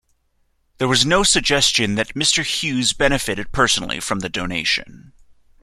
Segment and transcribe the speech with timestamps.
[0.79, 5.13] There was no suggestion that Mr Hughes benefited personally from the donation.